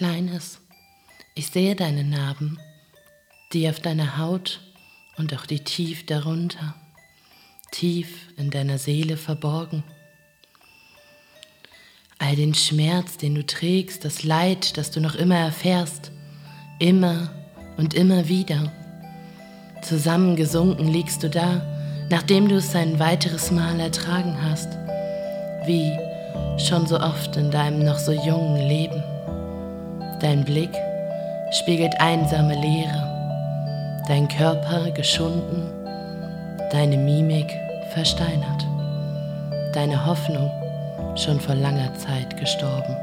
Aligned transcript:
Kleines, 0.00 0.62
ich 1.34 1.48
sehe 1.48 1.76
deine 1.76 2.04
Narben, 2.04 2.58
die 3.52 3.68
auf 3.68 3.80
deiner 3.80 4.16
Haut 4.16 4.62
und 5.18 5.34
auch 5.34 5.44
die 5.44 5.58
tief 5.58 6.06
darunter, 6.06 6.74
tief 7.70 8.08
in 8.38 8.48
deiner 8.48 8.78
Seele 8.78 9.18
verborgen. 9.18 9.84
All 12.18 12.34
den 12.34 12.54
Schmerz, 12.54 13.18
den 13.18 13.34
du 13.34 13.44
trägst, 13.44 14.06
das 14.06 14.22
Leid, 14.22 14.78
das 14.78 14.90
du 14.90 15.02
noch 15.02 15.16
immer 15.16 15.36
erfährst, 15.36 16.12
immer 16.78 17.30
und 17.76 17.92
immer 17.92 18.26
wieder. 18.26 18.72
Zusammengesunken 19.82 20.88
liegst 20.88 21.22
du 21.22 21.28
da, 21.28 22.06
nachdem 22.08 22.48
du 22.48 22.54
es 22.54 22.74
ein 22.74 22.98
weiteres 22.98 23.50
Mal 23.50 23.78
ertragen 23.78 24.34
hast, 24.40 24.70
wie 25.66 25.92
schon 26.58 26.86
so 26.86 26.98
oft 26.98 27.36
in 27.36 27.50
deinem 27.50 27.84
noch 27.84 27.98
so 27.98 28.12
jungen 28.12 28.66
Leben. 28.66 29.04
Dein 30.20 30.44
Blick 30.44 30.70
spiegelt 31.50 31.98
einsame 31.98 32.54
Leere, 32.54 34.04
dein 34.06 34.28
Körper 34.28 34.90
geschunden, 34.90 35.72
deine 36.70 36.98
Mimik 36.98 37.50
versteinert, 37.94 38.66
deine 39.72 40.04
Hoffnung 40.04 40.50
schon 41.16 41.40
vor 41.40 41.54
langer 41.54 41.94
Zeit 41.94 42.36
gestorben. 42.38 42.94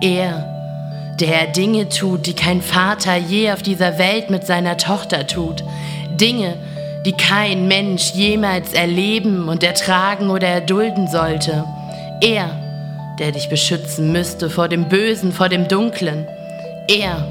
Er, 0.00 1.16
der 1.18 1.48
Dinge 1.48 1.88
tut, 1.88 2.26
die 2.26 2.36
kein 2.36 2.62
Vater 2.62 3.16
je 3.16 3.50
auf 3.50 3.62
dieser 3.62 3.98
Welt 3.98 4.30
mit 4.30 4.46
seiner 4.46 4.76
Tochter 4.76 5.26
tut, 5.26 5.64
Dinge, 6.20 6.54
die 7.04 7.12
kein 7.12 7.66
Mensch 7.66 8.12
jemals 8.12 8.72
erleben 8.74 9.48
und 9.48 9.64
ertragen 9.64 10.30
oder 10.30 10.46
erdulden 10.46 11.08
sollte. 11.08 11.64
Er, 12.20 12.63
der 13.18 13.32
dich 13.32 13.48
beschützen 13.48 14.12
müsste 14.12 14.50
vor 14.50 14.68
dem 14.68 14.88
Bösen, 14.88 15.32
vor 15.32 15.48
dem 15.48 15.68
Dunklen. 15.68 16.26
Er, 16.88 17.26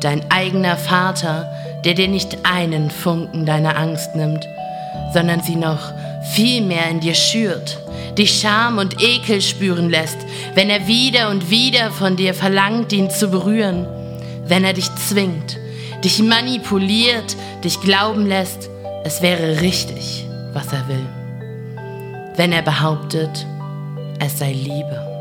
dein 0.00 0.30
eigener 0.30 0.76
Vater, 0.76 1.52
der 1.84 1.94
dir 1.94 2.08
nicht 2.08 2.38
einen 2.44 2.90
Funken 2.90 3.46
deiner 3.46 3.76
Angst 3.76 4.14
nimmt, 4.14 4.46
sondern 5.12 5.42
sie 5.42 5.56
noch 5.56 5.92
viel 6.34 6.62
mehr 6.62 6.88
in 6.88 7.00
dir 7.00 7.14
schürt, 7.14 7.78
dich 8.16 8.40
Scham 8.40 8.78
und 8.78 9.02
Ekel 9.02 9.40
spüren 9.40 9.90
lässt, 9.90 10.18
wenn 10.54 10.70
er 10.70 10.86
wieder 10.86 11.30
und 11.30 11.50
wieder 11.50 11.90
von 11.90 12.16
dir 12.16 12.34
verlangt, 12.34 12.92
ihn 12.92 13.10
zu 13.10 13.28
berühren, 13.28 13.86
wenn 14.46 14.64
er 14.64 14.72
dich 14.72 14.94
zwingt, 14.96 15.58
dich 16.04 16.22
manipuliert, 16.22 17.36
dich 17.64 17.80
glauben 17.80 18.26
lässt, 18.26 18.68
es 19.04 19.22
wäre 19.22 19.60
richtig, 19.60 20.26
was 20.52 20.72
er 20.72 20.86
will, 20.88 21.06
wenn 22.36 22.52
er 22.52 22.62
behauptet, 22.62 23.46
es 24.20 24.38
sei 24.38 24.52
Liebe. 24.52 25.11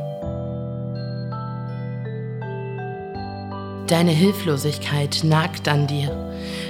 Deine 3.92 4.12
Hilflosigkeit 4.12 5.20
nagt 5.26 5.68
an 5.68 5.86
dir. 5.86 6.16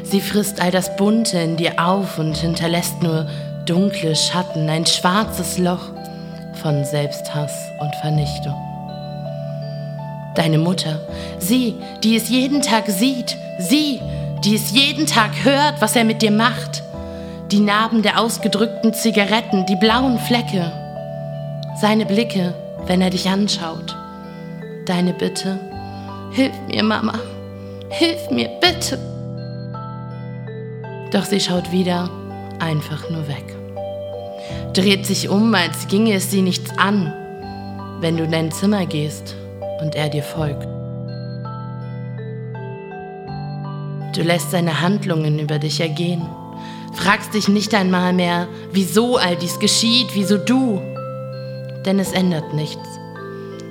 Sie 0.03 0.21
frisst 0.21 0.59
all 0.59 0.71
das 0.71 0.95
Bunte 0.95 1.37
in 1.37 1.55
dir 1.55 1.73
auf 1.77 2.17
und 2.17 2.35
hinterlässt 2.35 3.03
nur 3.03 3.27
dunkle 3.67 4.15
Schatten, 4.15 4.67
ein 4.67 4.87
schwarzes 4.87 5.59
Loch 5.59 5.91
von 6.63 6.83
Selbsthass 6.83 7.53
und 7.79 7.93
Vernichtung. 8.01 8.55
Deine 10.33 10.57
Mutter, 10.57 10.99
sie, 11.37 11.75
die 12.03 12.15
es 12.15 12.27
jeden 12.27 12.63
Tag 12.63 12.87
sieht, 12.87 13.37
sie, 13.59 14.01
die 14.43 14.55
es 14.55 14.71
jeden 14.71 15.05
Tag 15.05 15.29
hört, 15.43 15.79
was 15.79 15.95
er 15.95 16.05
mit 16.05 16.23
dir 16.23 16.31
macht, 16.31 16.81
die 17.51 17.59
Narben 17.59 18.01
der 18.01 18.19
ausgedrückten 18.19 18.95
Zigaretten, 18.95 19.67
die 19.67 19.75
blauen 19.75 20.17
Flecke, 20.17 20.71
seine 21.79 22.07
Blicke, 22.07 22.55
wenn 22.87 22.99
er 22.99 23.11
dich 23.11 23.29
anschaut, 23.29 23.95
deine 24.87 25.13
Bitte, 25.13 25.70
hilf 26.31 26.53
mir, 26.67 26.83
Mama, 26.83 27.19
hilf 27.89 28.29
mir, 28.29 28.49
bitte. 28.59 28.97
Doch 31.11 31.25
sie 31.25 31.39
schaut 31.39 31.71
wieder 31.71 32.09
einfach 32.59 33.09
nur 33.09 33.27
weg 33.27 33.51
dreht 34.73 35.05
sich 35.05 35.29
um, 35.29 35.53
als 35.53 35.87
ginge 35.87 36.13
es 36.13 36.31
sie 36.31 36.41
nichts 36.41 36.71
an, 36.77 37.13
wenn 37.99 38.17
du 38.17 38.23
in 38.23 38.31
dein 38.31 38.51
Zimmer 38.51 38.85
gehst 38.85 39.35
und 39.81 39.95
er 39.95 40.09
dir 40.09 40.23
folgt. 40.23 40.67
Du 44.15 44.21
lässt 44.23 44.51
seine 44.51 44.81
Handlungen 44.81 45.39
über 45.39 45.59
dich 45.59 45.79
ergehen, 45.79 46.25
fragst 46.93 47.33
dich 47.33 47.47
nicht 47.47 47.73
einmal 47.73 48.13
mehr, 48.13 48.47
wieso 48.71 49.17
all 49.17 49.35
dies 49.35 49.59
geschieht, 49.59 50.07
wieso 50.13 50.37
du, 50.37 50.81
denn 51.85 51.99
es 51.99 52.11
ändert 52.11 52.53
nichts. 52.53 52.87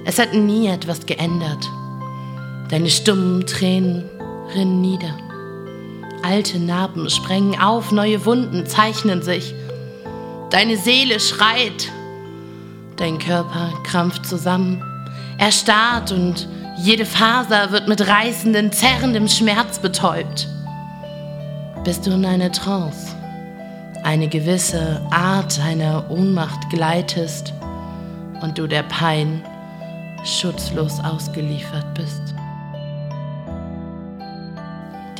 Es 0.06 0.19
hat 0.19 0.34
nie 0.34 0.66
etwas 0.66 1.04
geändert. 1.06 1.69
Deine 2.70 2.88
stummen 2.88 3.47
Tränen 3.47 4.04
rinnen 4.54 4.81
nieder. 4.81 5.16
Alte 6.22 6.60
Narben 6.60 7.10
sprengen 7.10 7.58
auf, 7.60 7.91
neue 7.91 8.25
Wunden 8.25 8.64
zeichnen 8.64 9.22
sich. 9.22 9.54
Deine 10.50 10.76
Seele 10.76 11.19
schreit. 11.19 11.91
Dein 12.97 13.19
Körper 13.19 13.72
krampft 13.82 14.25
zusammen. 14.25 14.84
Er 15.38 15.50
starrt 15.50 16.12
und 16.12 16.48
jede 16.78 17.06
Faser 17.06 17.72
wird 17.72 17.88
mit 17.88 18.06
reißenden, 18.06 18.70
zerrendem 18.72 19.26
Schmerz 19.26 19.80
betäubt. 19.80 20.47
Bist 21.82 22.06
du 22.06 22.12
in 22.12 22.25
einer 22.25 22.53
Trance, 22.53 23.16
eine 24.04 24.28
gewisse 24.28 25.04
Art 25.10 25.59
einer 25.59 26.09
Ohnmacht 26.09 26.70
gleitest 26.70 27.53
und 28.42 28.59
du 28.59 28.69
der 28.69 28.84
Pein 28.84 29.42
schutzlos 30.25 31.00
ausgeliefert 31.00 31.94
bist. 31.94 32.34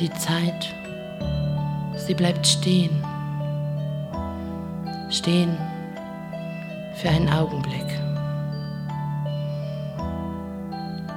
Die 0.01 0.11
Zeit, 0.13 0.73
sie 1.95 2.15
bleibt 2.15 2.47
stehen 2.47 3.05
stehen 5.11 5.55
für 6.95 7.09
einen 7.09 7.29
Augenblick, 7.29 7.85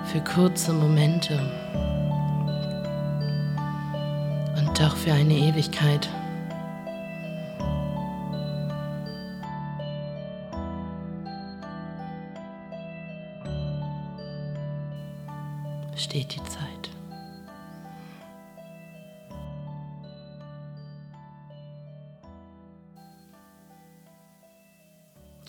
für 0.04 0.20
kurze 0.20 0.74
Momente 0.74 1.40
und 4.58 4.78
doch 4.78 4.94
für 4.96 5.14
eine 5.14 5.32
Ewigkeit. 5.32 6.06
steht 15.96 16.34
die 16.34 16.44
Zeit. 16.44 16.93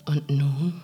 Und 0.06 0.30
nun? 0.30 0.82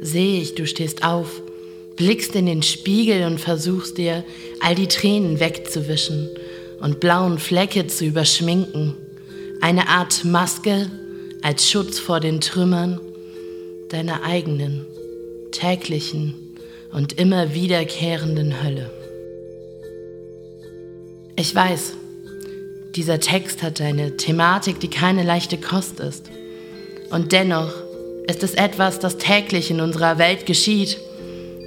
Sehe 0.00 0.40
ich, 0.40 0.54
du 0.54 0.66
stehst 0.66 1.04
auf, 1.04 1.40
blickst 1.96 2.34
in 2.34 2.46
den 2.46 2.62
Spiegel 2.62 3.24
und 3.26 3.38
versuchst 3.38 3.98
dir, 3.98 4.24
all 4.60 4.74
die 4.74 4.88
Tränen 4.88 5.40
wegzuwischen 5.40 6.28
und 6.80 7.00
blauen 7.00 7.38
Flecke 7.38 7.86
zu 7.86 8.04
überschminken. 8.04 8.94
Eine 9.60 9.88
Art 9.88 10.24
Maske 10.24 10.90
als 11.42 11.70
Schutz 11.70 11.98
vor 11.98 12.20
den 12.20 12.40
Trümmern 12.40 13.00
deiner 13.90 14.22
eigenen, 14.24 14.86
täglichen 15.52 16.34
und 16.92 17.14
immer 17.18 17.54
wiederkehrenden 17.54 18.62
Hölle. 18.62 19.03
Ich 21.36 21.52
weiß, 21.52 21.94
dieser 22.94 23.18
Text 23.18 23.64
hat 23.64 23.80
eine 23.80 24.16
Thematik, 24.16 24.78
die 24.78 24.88
keine 24.88 25.24
leichte 25.24 25.58
Kost 25.58 25.98
ist. 25.98 26.30
Und 27.10 27.32
dennoch 27.32 27.72
ist 28.28 28.44
es 28.44 28.54
etwas, 28.54 29.00
das 29.00 29.18
täglich 29.18 29.68
in 29.72 29.80
unserer 29.80 30.18
Welt 30.18 30.46
geschieht, 30.46 30.96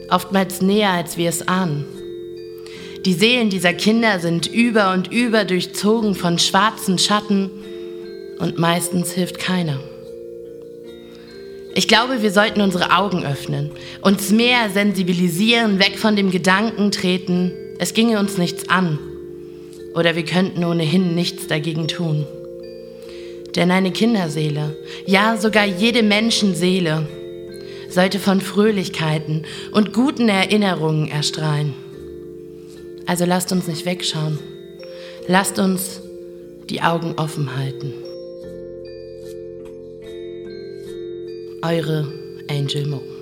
oftmals 0.09 0.61
näher, 0.61 0.91
als 0.91 1.17
wir 1.17 1.27
es 1.27 1.49
ahnen. 1.49 1.85
Die 3.05 3.13
Seelen 3.13 3.49
dieser 3.49 3.73
Kinder 3.73 4.21
sind 4.21 4.47
über 4.47 4.93
und 4.93 5.11
über 5.11 5.43
durchzogen 5.43 6.15
von 6.15 6.39
schwarzen 6.39 6.97
Schatten 6.97 7.51
und 8.39 8.57
meistens 8.57 9.11
hilft 9.11 9.37
keiner. 9.37 9.81
Ich 11.75 11.89
glaube, 11.89 12.21
wir 12.21 12.31
sollten 12.31 12.61
unsere 12.61 12.95
Augen 12.95 13.25
öffnen, 13.25 13.71
uns 14.01 14.31
mehr 14.31 14.69
sensibilisieren, 14.69 15.77
weg 15.77 15.99
von 15.99 16.15
dem 16.15 16.31
Gedanken 16.31 16.91
treten, 16.91 17.51
es 17.79 17.93
ginge 17.93 18.17
uns 18.17 18.37
nichts 18.37 18.69
an 18.69 18.97
oder 19.97 20.15
wir 20.15 20.23
könnten 20.23 20.63
ohnehin 20.63 21.15
nichts 21.15 21.47
dagegen 21.47 21.87
tun. 21.87 22.27
Denn 23.55 23.71
eine 23.71 23.91
Kinderseele, 23.91 24.77
ja 25.07 25.37
sogar 25.37 25.65
jede 25.65 26.03
Menschenseele, 26.03 27.07
sollte 27.89 28.19
von 28.19 28.39
Fröhlichkeiten 28.39 29.45
und 29.71 29.93
guten 29.93 30.29
Erinnerungen 30.29 31.07
erstrahlen. 31.07 31.73
Also 33.07 33.25
lasst 33.25 33.51
uns 33.51 33.67
nicht 33.67 33.85
wegschauen. 33.85 34.37
Lasst 35.27 35.57
uns 35.57 36.01
die 36.69 36.81
Augen 36.81 37.15
offen 37.17 37.55
halten. 37.57 37.93
Eure 41.63 42.07
Angel 42.49 42.85
Mo. 42.85 43.16